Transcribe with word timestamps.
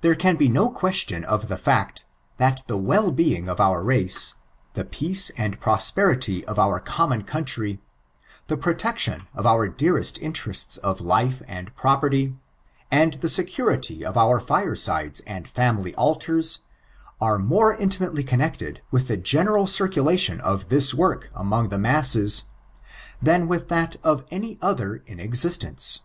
There 0.00 0.14
can 0.14 0.36
be 0.36 0.48
no 0.48 0.70
question 0.70 1.26
of 1.26 1.48
the 1.48 1.58
fact, 1.58 2.06
that 2.38 2.62
the 2.68 2.76
well 2.78 3.10
being 3.12 3.50
of 3.50 3.60
our 3.60 3.82
race, 3.82 4.34
the 4.72 4.82
peace 4.82 5.28
and 5.36 5.60
prosperity 5.60 6.42
of 6.46 6.58
our 6.58 6.80
nommon 6.86 7.26
country; 7.26 7.78
the 8.46 8.56
protection 8.56 9.26
of 9.34 9.44
our 9.44 9.68
dearest 9.68 10.16
interests 10.20 10.78
of 10.78 11.02
life 11.02 11.42
and 11.46 11.76
property, 11.76 12.34
and 12.90 13.12
the 13.20 13.28
security 13.28 14.02
of 14.06 14.16
our 14.16 14.40
firesides 14.40 15.20
and 15.26 15.46
family 15.50 15.94
altars, 15.96 16.60
are 17.20 17.38
more 17.38 17.74
intimately 17.74 18.24
coimected 18.24 18.78
with 18.90 19.08
the 19.08 19.18
general 19.18 19.66
circulation 19.66 20.40
of 20.40 20.70
this 20.70 20.94
work 20.94 21.30
among 21.34 21.68
the 21.68 21.78
masses, 21.78 22.44
than 23.20 23.46
with 23.48 23.68
that 23.68 23.96
of 24.02 24.24
any 24.30 24.56
other 24.62 25.02
in 25.04 25.20
existence. 25.20 26.00